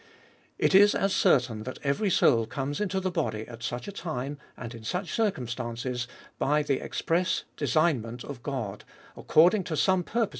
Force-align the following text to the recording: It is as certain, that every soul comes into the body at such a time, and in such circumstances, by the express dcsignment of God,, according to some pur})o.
It 0.57 0.73
is 0.73 0.95
as 0.95 1.13
certain, 1.15 1.61
that 1.61 1.77
every 1.83 2.09
soul 2.09 2.47
comes 2.47 2.81
into 2.81 2.99
the 2.99 3.11
body 3.11 3.47
at 3.47 3.61
such 3.61 3.87
a 3.87 3.91
time, 3.91 4.39
and 4.57 4.73
in 4.73 4.83
such 4.83 5.13
circumstances, 5.13 6.07
by 6.39 6.63
the 6.63 6.83
express 6.83 7.43
dcsignment 7.55 8.23
of 8.23 8.41
God,, 8.41 8.83
according 9.15 9.63
to 9.65 9.77
some 9.77 10.03
pur})o. 10.03 10.29